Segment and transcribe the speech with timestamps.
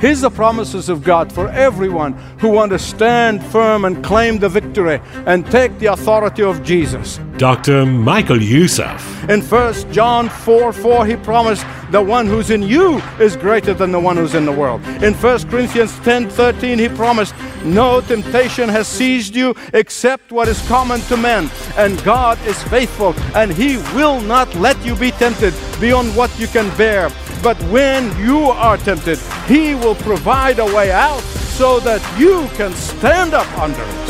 [0.00, 4.48] Here's the promises of God for everyone who want to stand firm and claim the
[4.48, 7.18] victory and take the authority of Jesus.
[7.36, 7.84] Dr.
[7.84, 9.28] Michael Youssef.
[9.28, 13.90] In 1 John 4 4, he promised the one who's in you is greater than
[13.90, 14.80] the one who's in the world.
[15.02, 17.34] In 1 Corinthians 10 13, he promised,
[17.64, 21.50] No temptation has seized you except what is common to men.
[21.76, 26.46] And God is faithful, and he will not let you be tempted beyond what you
[26.46, 27.10] can bear.
[27.42, 31.20] But when you are tempted, He will provide a way out
[31.58, 34.08] so that you can stand up under it.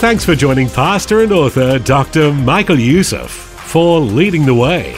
[0.00, 2.32] Thanks for joining pastor and author Dr.
[2.32, 4.94] Michael Youssef for leading the way.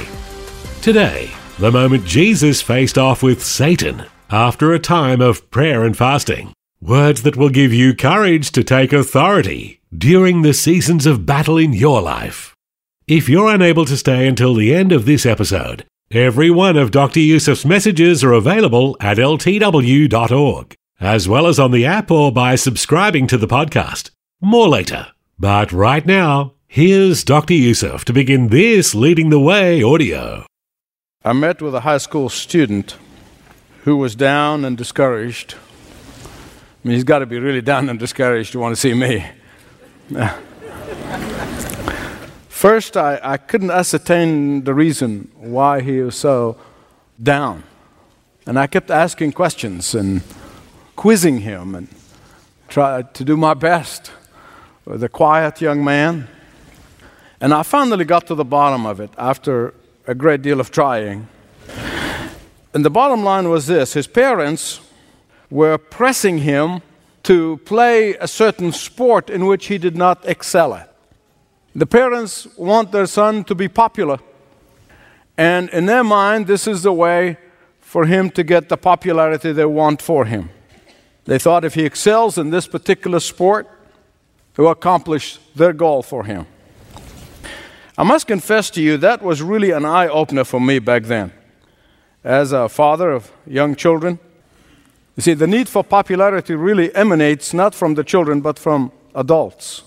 [0.83, 6.53] Today, the moment Jesus faced off with Satan after a time of prayer and fasting.
[6.81, 11.73] Words that will give you courage to take authority during the seasons of battle in
[11.73, 12.56] your life.
[13.09, 17.21] If you're unable to stay until the end of this episode, every one of Dr.
[17.21, 23.29] Youssef's messages are available at ltw.org, as well as on the app or by subscribing
[23.29, 24.11] to the podcast.
[24.41, 25.07] More later.
[25.39, 27.55] But right now, here's Dr.
[27.55, 30.45] Youssef to begin this Leading the Way audio.
[31.25, 32.97] I met with a high school student
[33.85, 35.55] who was down and discouraged.
[35.55, 39.25] I mean, he's got to be really down and discouraged to want to see me.
[42.57, 46.57] First, I, I couldn't ascertain the reason why he was so
[47.23, 47.65] down.
[48.47, 50.23] And I kept asking questions and
[50.97, 51.89] quizzing him and
[52.69, 54.11] tried to do my best
[54.87, 56.29] with a quiet young man.
[57.43, 59.75] And I finally got to the bottom of it after
[60.07, 61.29] a great deal of trying.
[62.73, 64.81] And the bottom line was this his parents
[65.51, 66.81] were pressing him
[67.25, 70.96] to play a certain sport in which he did not excel at.
[71.77, 74.19] The parents want their son to be popular.
[75.37, 77.37] And in their mind, this is the way
[77.81, 80.49] for him to get the popularity they want for him.
[81.27, 83.69] They thought if he excels in this particular sport,
[84.55, 86.47] he will accomplish their goal for him.
[87.99, 91.31] I must confess to you, that was really an eye opener for me back then.
[92.25, 94.19] As a father of young children,
[95.15, 99.83] you see, the need for popularity really emanates not from the children, but from adults.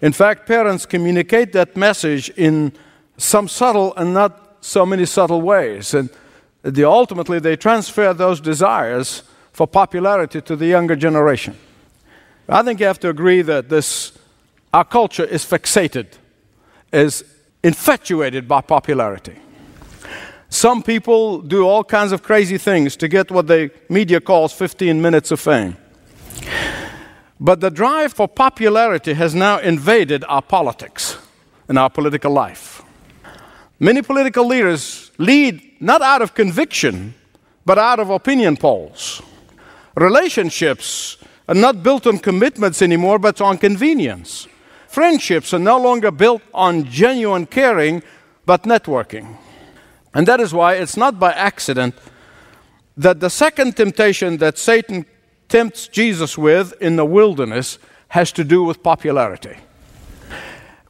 [0.00, 2.72] In fact, parents communicate that message in
[3.16, 5.94] some subtle and not so many subtle ways.
[5.94, 6.08] And
[6.62, 11.56] they, ultimately, they transfer those desires for popularity to the younger generation.
[12.48, 14.12] I think you have to agree that this,
[14.72, 16.06] our culture is fixated,
[16.92, 17.24] is
[17.62, 19.36] infatuated by popularity.
[20.48, 25.02] Some people do all kinds of crazy things to get what the media calls 15
[25.02, 25.76] minutes of fame.
[27.40, 31.16] But the drive for popularity has now invaded our politics
[31.68, 32.82] and our political life.
[33.78, 37.14] Many political leaders lead not out of conviction,
[37.64, 39.22] but out of opinion polls.
[39.94, 41.18] Relationships
[41.48, 44.48] are not built on commitments anymore, but on convenience.
[44.88, 48.02] Friendships are no longer built on genuine caring,
[48.46, 49.36] but networking.
[50.12, 51.94] And that is why it's not by accident
[52.96, 55.06] that the second temptation that Satan
[55.48, 57.78] tempts Jesus with in the wilderness
[58.08, 59.56] has to do with popularity.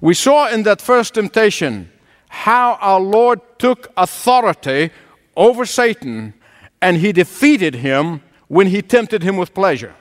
[0.01, 1.91] We saw in that first temptation
[2.29, 4.91] how our Lord took authority
[5.37, 6.35] over Satan
[6.81, 9.95] and he defeated him when he tempted him with pleasure.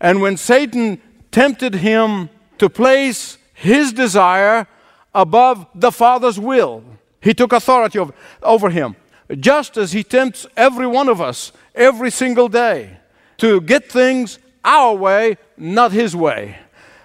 [0.00, 4.66] And when Satan tempted him to place his desire
[5.14, 6.82] above the Father's will,
[7.20, 7.98] he took authority
[8.42, 8.96] over, him,
[9.38, 12.99] just as he tempts every one of us every single day
[13.40, 16.56] to get things our way, not His way,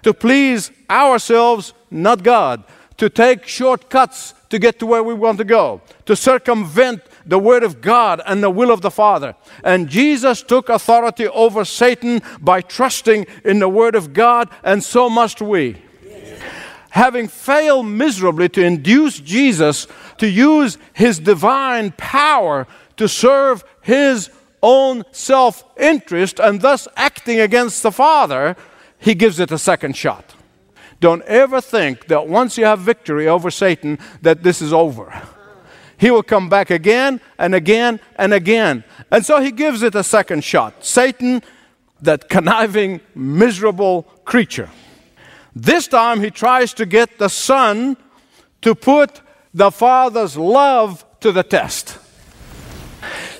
[0.03, 2.63] to please ourselves, not God,
[2.97, 7.63] to take shortcuts to get to where we want to go, to circumvent the Word
[7.63, 9.35] of God and the will of the Father.
[9.63, 15.09] And Jesus took authority over Satan by trusting in the Word of God, and so
[15.09, 15.77] must we.
[16.91, 19.87] Having failed miserably to induce Jesus
[20.17, 24.29] to use his divine power to serve his
[24.61, 28.55] own self interest and thus acting against the Father,
[28.97, 30.35] he gives it a second shot.
[30.99, 35.13] Don't ever think that once you have victory over Satan, that this is over.
[35.97, 38.83] he will come back again and again and again.
[39.11, 40.83] And so he gives it a second shot.
[40.83, 41.41] Satan,
[42.01, 44.69] that conniving, miserable creature.
[45.55, 47.97] This time he tries to get the Son
[48.61, 49.21] to put
[49.53, 51.97] the Father's love to the test.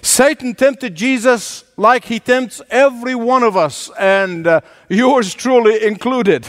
[0.06, 6.48] Satan tempted Jesus like he tempts every one of us, and uh, yours truly included.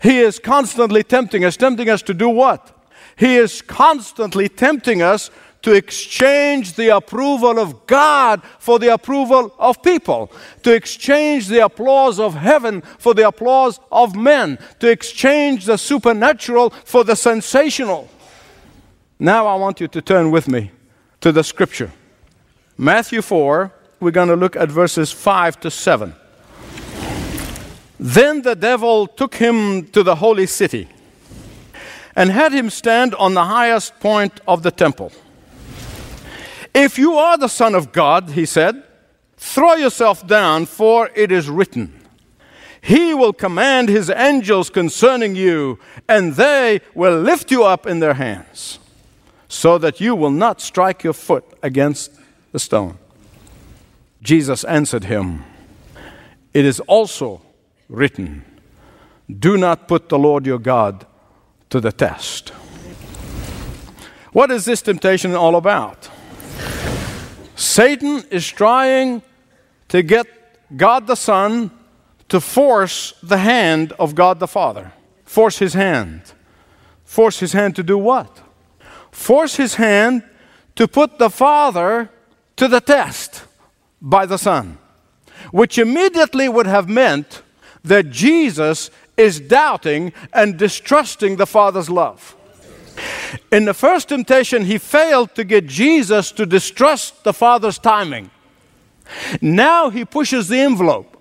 [0.00, 2.72] He is constantly tempting us, tempting us to do what?
[3.16, 5.32] He is constantly tempting us
[5.62, 10.30] to exchange the approval of God for the approval of people,
[10.62, 16.70] to exchange the applause of heaven for the applause of men, to exchange the supernatural
[16.70, 18.08] for the sensational.
[19.18, 20.70] Now I want you to turn with me
[21.22, 21.90] to the scripture.
[22.82, 23.70] Matthew 4,
[24.00, 26.16] we're going to look at verses 5 to 7.
[28.00, 30.88] Then the devil took him to the holy city
[32.16, 35.12] and had him stand on the highest point of the temple.
[36.74, 38.82] If you are the Son of God, he said,
[39.36, 42.00] throw yourself down, for it is written,
[42.80, 45.78] He will command His angels concerning you,
[46.08, 48.80] and they will lift you up in their hands,
[49.46, 52.18] so that you will not strike your foot against
[52.52, 52.98] the stone.
[54.22, 55.44] Jesus answered him,
[56.54, 57.42] It is also
[57.88, 58.44] written,
[59.28, 61.06] Do not put the Lord your God
[61.70, 62.50] to the test.
[64.32, 66.08] What is this temptation all about?
[67.56, 69.22] Satan is trying
[69.88, 70.26] to get
[70.76, 71.70] God the Son
[72.28, 74.92] to force the hand of God the Father.
[75.24, 76.32] Force his hand.
[77.04, 78.40] Force his hand to do what?
[79.10, 80.22] Force his hand
[80.76, 82.10] to put the Father
[82.62, 83.42] to the test
[84.00, 84.78] by the Son,
[85.50, 87.42] which immediately would have meant
[87.82, 92.36] that Jesus is doubting and distrusting the Father's love.
[93.50, 98.30] In the first temptation, he failed to get Jesus to distrust the Father's timing.
[99.40, 101.20] Now he pushes the envelope.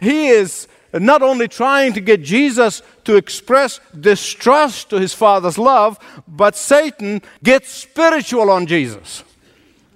[0.00, 5.98] He is not only trying to get Jesus to express distrust to his Father's love,
[6.26, 9.22] but Satan gets spiritual on Jesus.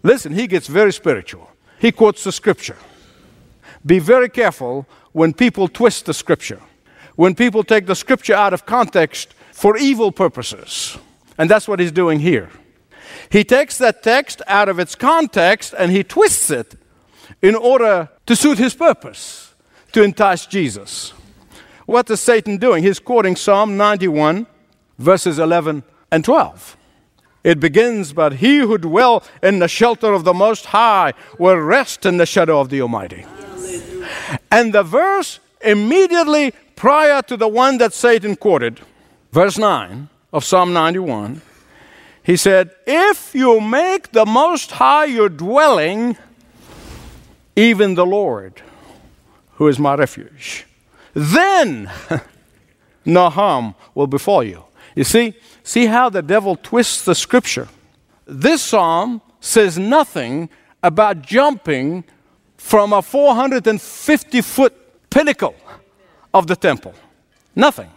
[0.02, 1.50] Listen, he gets very spiritual.
[1.78, 2.76] He quotes the scripture.
[3.84, 6.60] Be very careful when people twist the scripture
[7.20, 10.96] when people take the scripture out of context for evil purposes.
[11.36, 12.48] And that's what he's doing here.
[13.30, 16.76] He takes that text out of its context and he twists it
[17.42, 19.54] in order to suit his purpose,
[19.92, 21.12] to entice Jesus.
[21.84, 22.82] What is Satan doing?
[22.82, 24.46] He's quoting Psalm 91,
[24.98, 26.74] verses 11 and 12.
[27.42, 32.04] It begins, But he who dwell in the shelter of the Most High will rest
[32.04, 33.24] in the shadow of the Almighty.
[34.50, 38.80] And the verse immediately prior to the one that Satan quoted,
[39.32, 41.42] verse 9 of Psalm 91,
[42.22, 46.16] he said, If you make the Most High your dwelling,
[47.56, 48.62] even the Lord,
[49.54, 50.66] who is my refuge,
[51.14, 51.90] then
[53.04, 54.64] no harm will befall you.
[54.94, 55.34] You see,
[55.70, 57.68] see how the devil twists the scripture.
[58.26, 60.50] This psalm says nothing
[60.82, 62.02] about jumping
[62.56, 64.74] from a 450 foot
[65.10, 65.54] pinnacle
[66.34, 66.92] of the temple.
[67.54, 67.88] Nothing.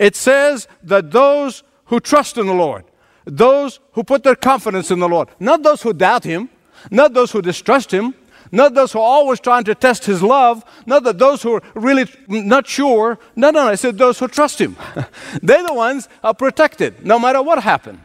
[0.00, 2.84] It says that those who trust in the Lord,
[3.24, 6.50] those who put their confidence in the Lord, not those who doubt Him,
[6.90, 8.14] not those who distrust Him,
[8.52, 11.62] not those who are always trying to test His love, not that those who are
[11.74, 13.18] really not sure.
[13.34, 13.70] No, no, no.
[13.70, 14.76] I said those who trust Him.
[15.42, 18.00] They're the ones are protected no matter what happens.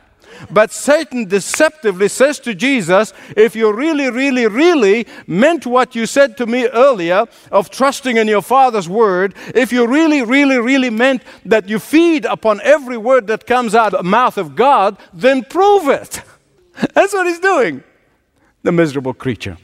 [0.49, 6.37] But Satan deceptively says to Jesus, if you really, really, really meant what you said
[6.37, 11.23] to me earlier of trusting in your Father's word, if you really, really, really meant
[11.45, 15.43] that you feed upon every word that comes out of the mouth of God, then
[15.43, 16.21] prove it.
[16.93, 17.83] That's what he's doing.
[18.63, 19.57] The miserable creature.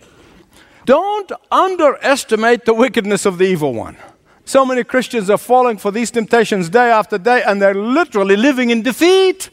[0.88, 3.98] Don't underestimate the wickedness of the evil one.
[4.46, 8.70] So many Christians are falling for these temptations day after day, and they're literally living
[8.70, 9.50] in defeat.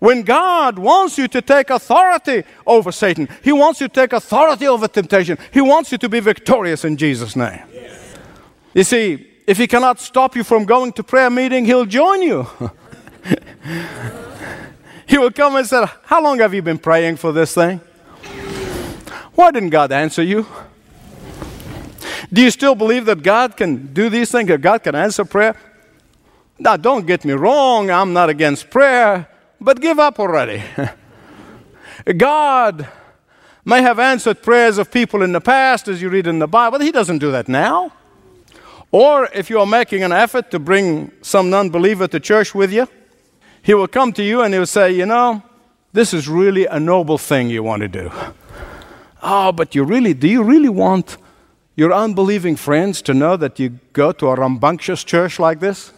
[0.00, 4.66] When God wants you to take authority over Satan, He wants you to take authority
[4.66, 5.38] over temptation.
[5.50, 7.62] He wants you to be victorious in Jesus' name.
[7.72, 7.98] Yes.
[8.74, 12.46] You see, if He cannot stop you from going to prayer meeting, He'll join you.
[15.06, 17.80] he will come and say, How long have you been praying for this thing?
[19.34, 20.46] Why didn't God answer you?
[22.32, 25.56] Do you still believe that God can do these things, that God can answer prayer?
[26.58, 29.28] Now, don't get me wrong, I'm not against prayer
[29.64, 30.62] but give up already.
[32.16, 32.86] God
[33.64, 36.80] may have answered prayers of people in the past, as you read in the Bible,
[36.80, 37.92] He doesn't do that now.
[38.92, 42.72] Or if you are making an effort to bring some non believer to church with
[42.72, 42.86] you,
[43.62, 45.42] He will come to you and He will say, You know,
[45.92, 48.12] this is really a noble thing you want to do.
[49.26, 51.16] Oh, but you really, do you really want
[51.76, 55.92] your unbelieving friends to know that you go to a rambunctious church like this?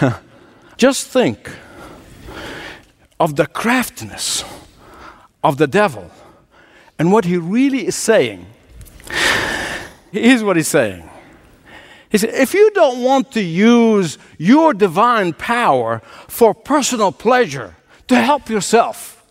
[0.76, 1.48] Just think
[3.20, 4.44] of the craftiness
[5.44, 6.10] of the devil
[6.98, 8.46] and what he really is saying.
[10.10, 11.08] Here's what he's saying.
[12.10, 17.76] He said, if you don't want to use your divine power for personal pleasure
[18.08, 19.24] to help yourself,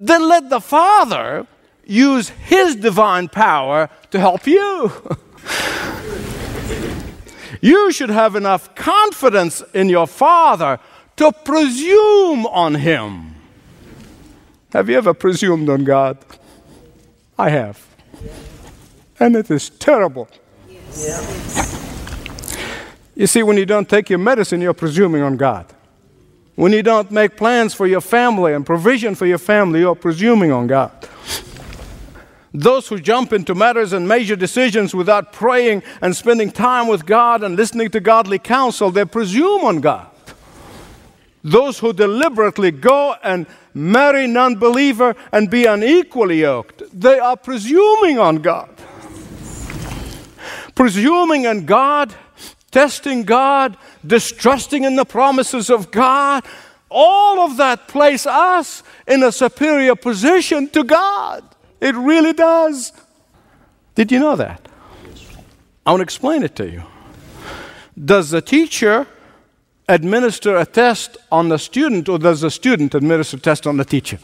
[0.00, 1.46] then let the Father
[1.86, 4.92] use his divine power to help you.
[7.60, 10.78] you should have enough confidence in your Father
[11.16, 13.34] to presume on him.
[14.72, 16.18] Have you ever presumed on God?
[17.38, 17.84] I have.
[19.20, 20.28] And it is terrible.
[23.16, 25.66] You see, when you don't take your medicine, you're presuming on God.
[26.56, 30.52] When you don't make plans for your family and provision for your family, you're presuming
[30.52, 31.08] on God.
[32.56, 37.42] Those who jump into matters and major decisions without praying and spending time with God
[37.42, 40.08] and listening to godly counsel, they presume on God.
[41.42, 48.20] Those who deliberately go and marry an unbeliever and be unequally yoked, they are presuming
[48.20, 48.70] on God.
[50.76, 52.14] Presuming on God,
[52.70, 56.44] testing God, distrusting in the promises of God,
[56.88, 61.42] all of that place us in a superior position to God.
[61.84, 62.94] It really does.
[63.94, 64.66] Did you know that?
[65.84, 66.82] I want to explain it to you.
[68.02, 69.06] Does the teacher
[69.86, 73.84] administer a test on the student, or does the student administer a test on the
[73.84, 74.18] teacher?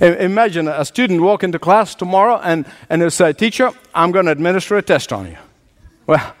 [0.00, 4.32] Imagine a student walk into class tomorrow and, and they'll say, Teacher, I'm going to
[4.32, 5.36] administer a test on you.
[6.06, 6.34] Well,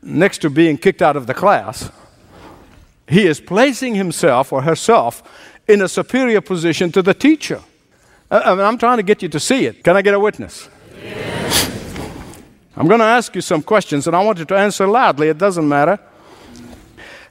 [0.00, 1.90] next to being kicked out of the class,
[3.06, 5.22] he is placing himself or herself
[5.68, 7.60] in a superior position to the teacher.
[8.30, 9.84] I mean, I'm trying to get you to see it.
[9.84, 10.68] Can I get a witness?
[11.02, 11.70] Yes.
[12.76, 15.28] I'm going to ask you some questions and I want you to answer loudly.
[15.28, 15.98] It doesn't matter.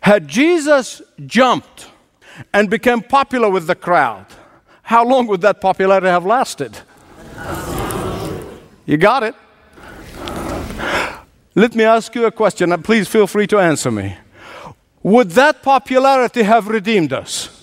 [0.02, 1.88] Had Jesus jumped
[2.54, 4.26] and became popular with the crowd,
[4.84, 6.78] how long would that popularity have lasted?
[8.86, 9.36] You got it?
[11.56, 14.18] Let me ask you a question, and please feel free to answer me.
[15.04, 17.63] Would that popularity have redeemed us?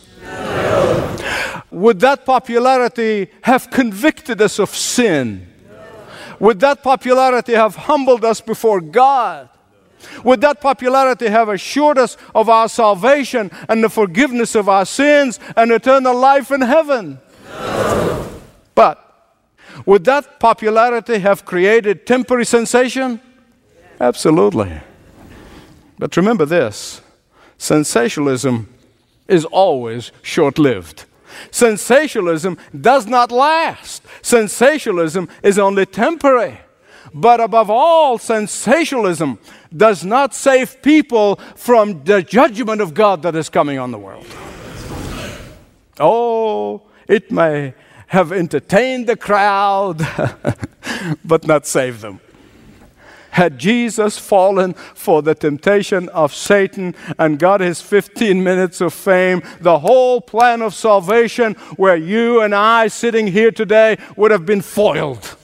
[1.70, 5.46] Would that popularity have convicted us of sin?
[6.40, 9.48] Would that popularity have humbled us before God?
[10.24, 15.38] Would that popularity have assured us of our salvation and the forgiveness of our sins
[15.56, 17.20] and eternal life in heaven?
[17.44, 18.30] No.
[18.74, 19.06] But
[19.84, 23.20] would that popularity have created temporary sensation?
[24.00, 24.80] Absolutely.
[25.98, 27.02] But remember this
[27.58, 28.72] sensationalism
[29.28, 31.04] is always short lived.
[31.50, 34.02] Sensationalism does not last.
[34.22, 36.60] Sensationalism is only temporary.
[37.12, 39.38] But above all, sensationalism
[39.76, 44.26] does not save people from the judgment of God that is coming on the world.
[45.98, 47.74] Oh, it may
[48.06, 49.98] have entertained the crowd,
[51.24, 52.20] but not saved them.
[53.30, 59.42] Had Jesus fallen for the temptation of Satan and got his 15 minutes of fame,
[59.60, 64.62] the whole plan of salvation, where you and I sitting here today, would have been
[64.62, 65.36] foiled.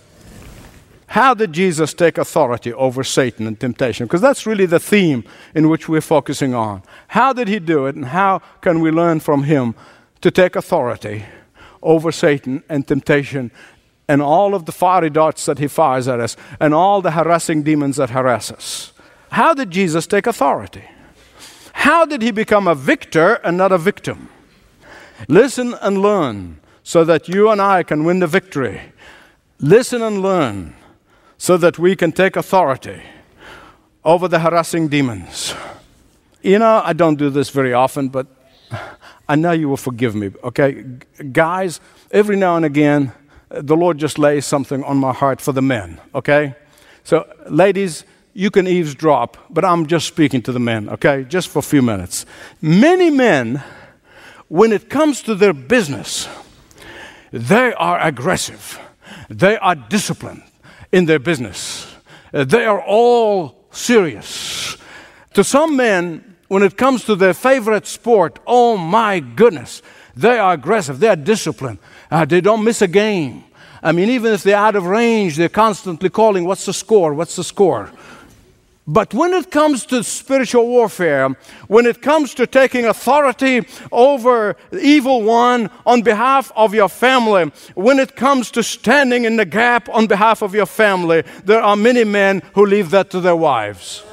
[1.09, 4.07] How did Jesus take authority over Satan and temptation?
[4.07, 5.25] Because that's really the theme
[5.55, 6.83] in which we're focusing on.
[7.09, 9.75] How did he do it, and how can we learn from him
[10.21, 11.25] to take authority
[11.83, 13.53] over Satan and temptation
[14.09, 17.63] and all of the fiery darts that he fires at us and all the harassing
[17.63, 18.93] demons that harass us?
[19.33, 20.85] How did Jesus take authority?
[21.73, 24.29] How did he become a victor and not a victim?
[25.29, 28.81] Listen and learn so that you and I can win the victory.
[29.59, 30.75] Listen and learn
[31.39, 33.03] so that we can take authority
[34.05, 35.55] over the harassing demons.
[36.43, 38.27] You know, I don't do this very often, but
[39.29, 40.85] I know you will forgive me, okay?
[41.33, 43.13] Guys, every now and again,
[43.49, 46.55] the Lord just lays something on my heart for the men, okay?
[47.05, 51.25] So, ladies, you can eavesdrop, but I'm just speaking to the men, okay?
[51.25, 52.27] Just for a few minutes.
[52.61, 53.63] Many men,
[54.49, 56.29] when it comes to their business,
[57.33, 58.79] they are aggressive,
[59.29, 60.43] they are disciplined,
[60.93, 61.87] in their business.
[62.33, 64.77] They are all serious.
[65.35, 69.83] To some men, when it comes to their favorite sport, oh my goodness,
[70.15, 71.79] they are aggressive, they are disciplined,
[72.11, 73.45] uh, they don't miss a game.
[73.83, 77.15] I mean, even if they're out of range, they're constantly calling, What's the score?
[77.15, 77.91] What's the score?
[78.89, 81.31] But when it comes to spiritual warfare,
[81.67, 87.51] when it comes to taking authority over the evil one on behalf of your family,
[87.75, 91.75] when it comes to standing in the gap on behalf of your family, there are
[91.75, 94.05] many men who leave that to their wives.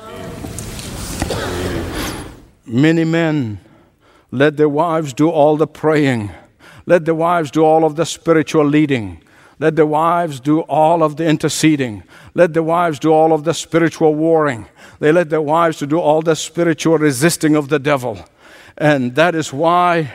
[2.66, 3.60] Many men
[4.32, 6.32] let their wives do all the praying,
[6.86, 9.22] let the wives do all of the spiritual leading.
[9.60, 12.04] Let the wives do all of the interceding.
[12.34, 14.68] Let the wives do all of the spiritual warring.
[15.00, 18.18] They let their wives to do all the spiritual resisting of the devil.
[18.78, 20.12] And that is why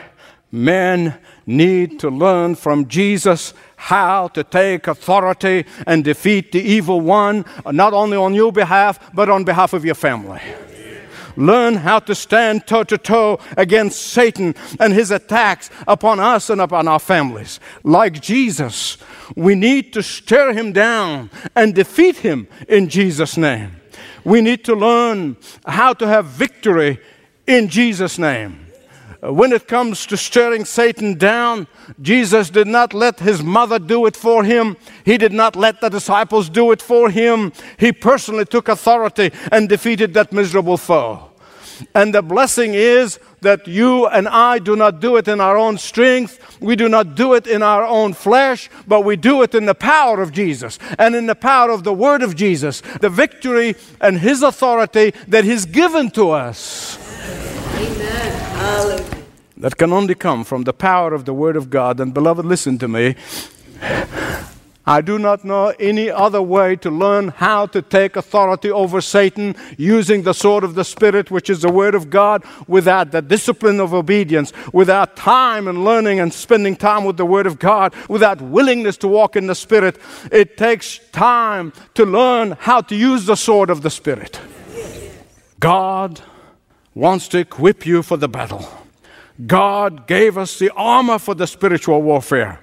[0.51, 7.45] men need to learn from Jesus how to take authority and defeat the evil one,
[7.65, 10.41] not only on your behalf, but on behalf of your family.
[11.39, 16.59] Learn how to stand toe to toe against Satan and his attacks upon us and
[16.59, 17.61] upon our families.
[17.81, 18.97] Like Jesus,
[19.37, 23.71] we need to stir him down and defeat him in Jesus' name.
[24.25, 26.99] We need to learn how to have victory
[27.47, 28.65] in Jesus' name.
[29.21, 31.67] When it comes to stirring Satan down,
[32.01, 34.75] Jesus did not let his mother do it for him.
[35.05, 37.53] He did not let the disciples do it for him.
[37.77, 41.28] He personally took authority and defeated that miserable foe.
[41.93, 45.77] And the blessing is that you and I do not do it in our own
[45.77, 46.59] strength.
[46.59, 49.75] We do not do it in our own flesh, but we do it in the
[49.75, 54.19] power of Jesus and in the power of the Word of Jesus, the victory and
[54.19, 56.97] His authority that He's given to us.
[57.75, 59.05] Amen.
[59.57, 61.99] That can only come from the power of the Word of God.
[61.99, 63.15] And, beloved, listen to me.
[64.89, 69.55] I do not know any other way to learn how to take authority over Satan
[69.77, 73.79] using the sword of the Spirit, which is the Word of God, without the discipline
[73.79, 78.41] of obedience, without time and learning and spending time with the Word of God, without
[78.41, 79.99] willingness to walk in the Spirit.
[80.31, 84.39] It takes time to learn how to use the sword of the Spirit.
[85.59, 86.19] God
[86.95, 88.67] wants to equip you for the battle.
[89.45, 92.61] God gave us the armor for the spiritual warfare.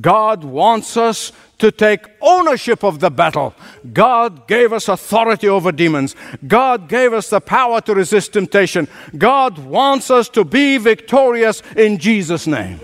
[0.00, 3.54] God wants us to take ownership of the battle.
[3.92, 6.16] God gave us authority over demons.
[6.46, 8.88] God gave us the power to resist temptation.
[9.16, 12.80] God wants us to be victorious in Jesus' name.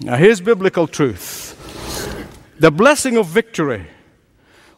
[0.00, 1.52] Now, here's biblical truth
[2.58, 3.86] the blessing of victory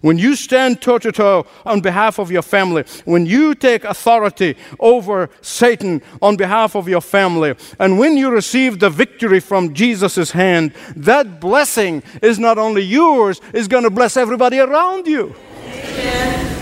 [0.07, 4.57] when you stand toe to toe on behalf of your family, when you take authority
[4.79, 10.31] over Satan on behalf of your family, and when you receive the victory from Jesus'
[10.31, 15.35] hand, that blessing is not only yours, it's going to bless everybody around you.
[15.65, 16.57] Amen.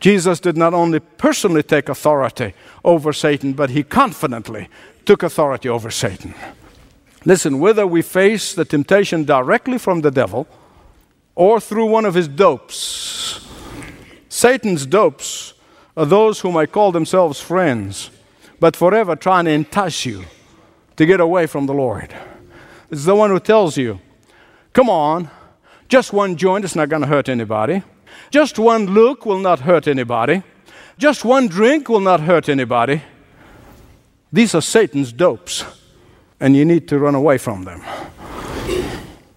[0.00, 2.54] Jesus did not only personally take authority
[2.86, 4.70] over Satan, but he confidently
[5.04, 6.32] took authority over Satan.
[7.26, 10.46] Listen, whether we face the temptation directly from the devil,
[11.34, 13.46] or through one of his dopes.
[14.28, 15.54] Satan's dopes
[15.96, 18.10] are those whom I call themselves friends,
[18.60, 20.24] but forever trying to entice you
[20.96, 22.14] to get away from the Lord.
[22.90, 24.00] It's the one who tells you,
[24.72, 25.30] come on,
[25.88, 27.82] just one joint is not going to hurt anybody.
[28.30, 30.42] Just one look will not hurt anybody.
[30.98, 33.02] Just one drink will not hurt anybody.
[34.32, 35.64] These are Satan's dopes,
[36.40, 37.82] and you need to run away from them.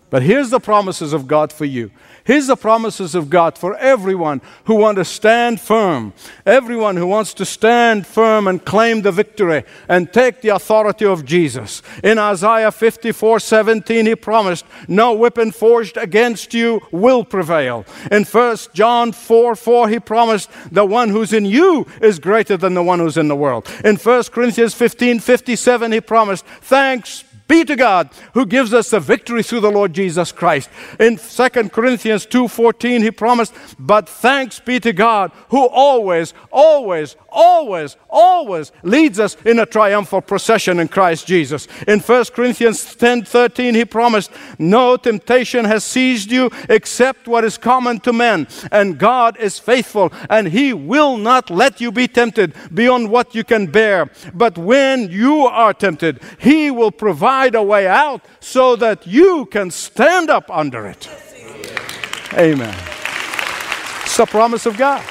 [0.09, 1.91] But here's the promises of God for you.
[2.23, 6.13] Here's the promises of God for everyone who want to stand firm.
[6.45, 11.25] Everyone who wants to stand firm and claim the victory and take the authority of
[11.25, 11.81] Jesus.
[12.05, 17.85] In Isaiah 54 17, he promised, No weapon forged against you will prevail.
[18.09, 22.75] In 1 John 4 4, he promised, The one who's in you is greater than
[22.75, 23.69] the one who's in the world.
[23.83, 28.99] In 1 Corinthians 15 57, he promised, Thanks be to God who gives us the
[28.99, 30.69] victory through the Lord Jesus Christ.
[30.99, 37.95] In 2 Corinthians 2:14 he promised, "But thanks be to God who always, always, always,
[38.09, 43.85] always leads us in a triumphal procession in Christ Jesus." In 1 Corinthians 10:13 he
[43.85, 49.59] promised, "No temptation has seized you except what is common to men, and God is
[49.59, 54.09] faithful, and he will not let you be tempted beyond what you can bear.
[54.33, 59.71] But when you are tempted, he will provide a way out so that you can
[59.71, 61.09] stand up under it.
[62.33, 62.75] Amen.
[64.03, 65.03] It's the promise of God.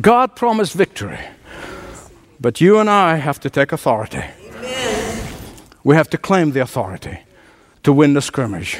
[0.00, 1.18] God promised victory,
[2.38, 4.22] but you and I have to take authority.
[5.82, 7.20] We have to claim the authority
[7.82, 8.78] to win the skirmish.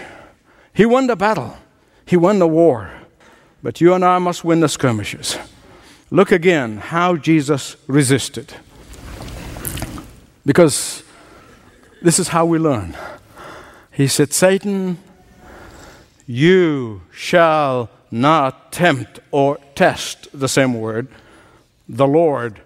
[0.75, 1.57] He won the battle,
[2.05, 2.91] He won the war,
[3.63, 5.39] but you and I must win the skirmishes.
[6.11, 8.55] Look again how Jesus resisted.
[10.45, 11.03] Because
[12.01, 12.97] this is how we learn.
[13.90, 14.99] He said, Satan,
[16.27, 21.09] You shall not tempt or test, the same word,
[21.88, 22.61] the Lord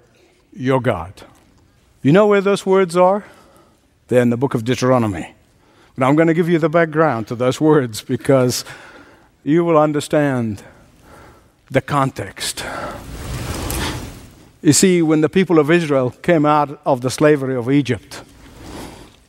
[0.52, 1.22] your God.
[2.02, 3.24] You know where those words are?
[4.08, 5.34] They're in the book of Deuteronomy.
[5.96, 8.64] Now I'm going to give you the background to those words because
[9.44, 10.62] you will understand
[11.70, 12.64] the context.
[14.62, 18.22] You see, when the people of Israel came out of the slavery of Egypt,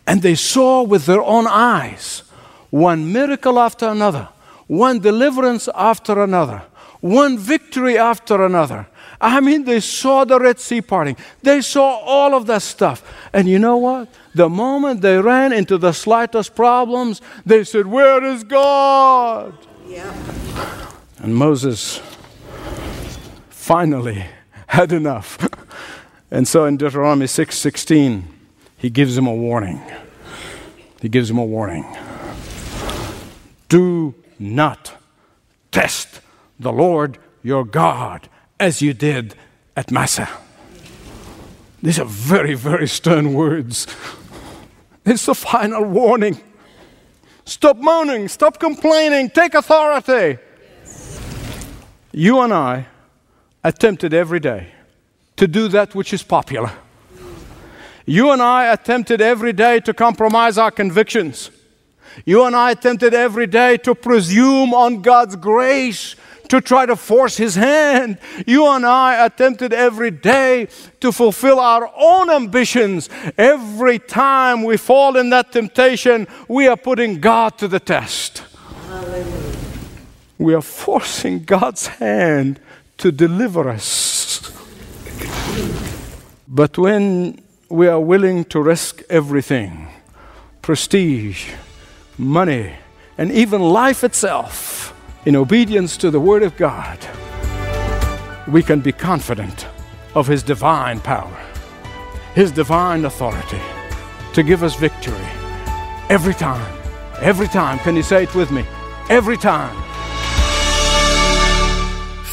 [0.05, 2.23] and they saw with their own eyes
[2.69, 4.27] one miracle after another,
[4.67, 6.63] one deliverance after another,
[6.99, 8.87] one victory after another.
[9.21, 11.15] I mean, they saw the Red Sea parting.
[11.43, 13.03] They saw all of that stuff.
[13.31, 14.09] And you know what?
[14.33, 19.53] The moment they ran into the slightest problems, they said, Where is God?
[19.87, 20.11] Yeah.
[21.19, 22.01] And Moses
[23.49, 24.25] finally
[24.71, 25.37] had enough.
[26.31, 28.23] And so in Deuteronomy 6:16,
[28.77, 29.81] he gives him a warning.
[31.01, 31.85] He gives him a warning.
[33.67, 34.93] Do not
[35.71, 36.21] test
[36.57, 38.29] the Lord your God
[38.61, 39.35] as you did
[39.75, 40.29] at Massah.
[41.83, 43.87] These are very, very stern words.
[45.03, 46.39] It's the final warning.
[47.43, 50.39] Stop moaning, stop complaining, take authority.
[52.13, 52.85] You and I
[53.63, 54.73] attempted every day
[55.37, 56.71] to do that which is popular.
[58.05, 61.51] You and I attempted every day to compromise our convictions.
[62.25, 66.15] You and I attempted every day to presume on God's grace,
[66.49, 68.17] to try to force His hand.
[68.45, 70.67] You and I attempted every day
[70.99, 73.09] to fulfill our own ambitions.
[73.37, 78.43] Every time we fall in that temptation, we are putting God to the test.
[78.87, 79.55] Hallelujah.
[80.37, 82.59] We are forcing God's hand
[83.01, 84.51] to deliver us.
[86.47, 89.87] But when we are willing to risk everything
[90.61, 91.49] prestige,
[92.17, 92.73] money,
[93.17, 94.93] and even life itself
[95.25, 96.99] in obedience to the Word of God,
[98.47, 99.65] we can be confident
[100.13, 101.39] of His divine power,
[102.35, 103.61] His divine authority
[104.33, 105.27] to give us victory
[106.09, 106.71] every time.
[107.19, 107.79] Every time.
[107.79, 108.63] Can you say it with me?
[109.09, 109.90] Every time.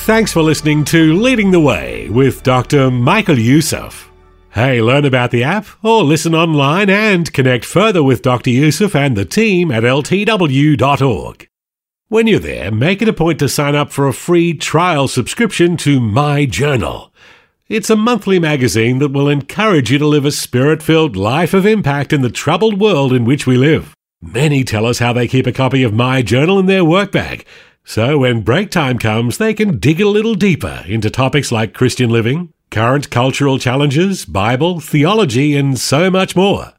[0.09, 2.91] Thanks for listening to Leading the Way with Dr.
[2.91, 4.11] Michael Youssef.
[4.53, 8.49] Hey, learn about the app or listen online and connect further with Dr.
[8.49, 11.49] Youssef and the team at ltw.org.
[12.09, 15.77] When you're there, make it a point to sign up for a free trial subscription
[15.77, 17.13] to My Journal.
[17.69, 21.67] It's a monthly magazine that will encourage you to live a spirit filled life of
[21.67, 23.95] impact in the troubled world in which we live.
[24.23, 27.45] Many tell us how they keep a copy of My Journal in their work bag
[27.89, 32.11] so when break time comes, they can dig a little deeper into topics like Christian
[32.11, 36.75] living, current cultural challenges, Bible, theology, and so much more.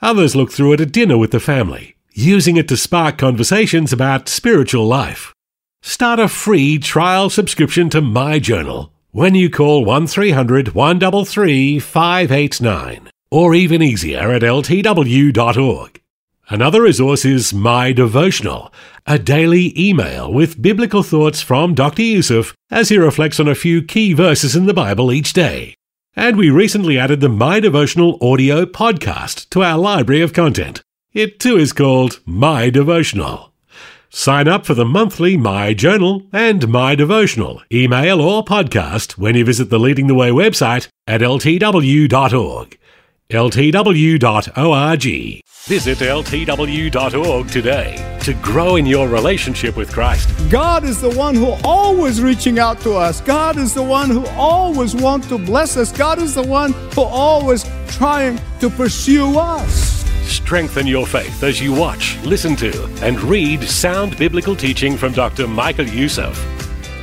[0.00, 4.28] Others look through it at dinner with the family, using it to spark conversations about
[4.28, 5.34] spiritual life.
[5.82, 13.52] Start a free trial subscription to My Journal when you call 1300 133 589 or
[13.52, 16.00] even easier at ltw.org.
[16.48, 18.72] Another resource is My Devotional,
[19.04, 22.02] a daily email with biblical thoughts from Dr.
[22.02, 25.74] Youssef as he reflects on a few key verses in the Bible each day.
[26.14, 30.82] And we recently added the My Devotional audio podcast to our library of content.
[31.12, 33.52] It too is called My Devotional.
[34.08, 39.44] Sign up for the monthly My Journal and My Devotional email or podcast when you
[39.44, 42.78] visit the Leading the Way website at ltw.org.
[43.30, 45.02] ltw.org.
[45.66, 50.30] Visit ltw.org today to grow in your relationship with Christ.
[50.48, 53.20] God is the one who always reaching out to us.
[53.20, 55.90] God is the one who always wants to bless us.
[55.90, 60.04] God is the one who always trying to pursue us.
[60.24, 65.48] Strengthen your faith as you watch, listen to, and read sound biblical teaching from Dr.
[65.48, 66.36] Michael Youssef.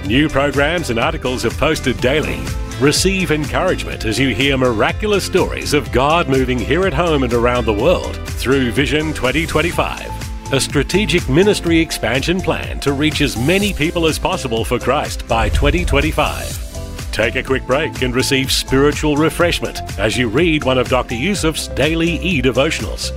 [0.06, 2.42] New programs and articles are posted daily
[2.80, 7.66] Receive encouragement as you hear miraculous stories of God moving here at home and around
[7.66, 14.08] the world through Vision 2025, a strategic ministry expansion plan to reach as many people
[14.08, 17.12] as possible for Christ by 2025.
[17.12, 21.16] Take a quick break and receive spiritual refreshment as you read one of Dr.
[21.16, 23.12] Youssef's daily e devotionals.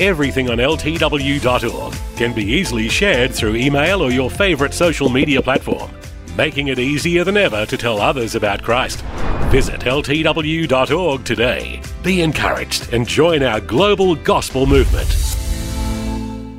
[0.00, 5.90] Everything on ltw.org can be easily shared through email or your favorite social media platform
[6.36, 9.02] making it easier than ever to tell others about Christ.
[9.50, 11.80] Visit ltw.org today.
[12.02, 15.08] Be encouraged and join our global gospel movement.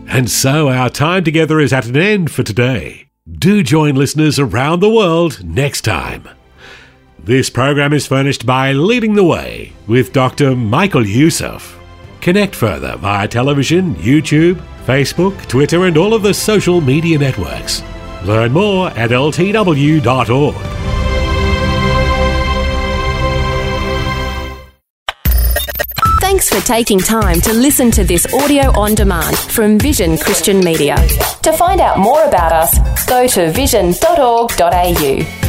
[0.09, 3.09] And so our time together is at an end for today.
[3.29, 6.27] Do join listeners around the world next time.
[7.19, 10.55] This program is furnished by Leading the Way with Dr.
[10.55, 11.77] Michael Youssef.
[12.21, 17.83] Connect further via television, YouTube, Facebook, Twitter, and all of the social media networks.
[18.25, 20.55] Learn more at ltw.org.
[26.19, 30.95] Thanks for taking time to listen to this audio on demand from Vision Christian Media.
[31.43, 35.46] To find out more about us, go to vision.org.au.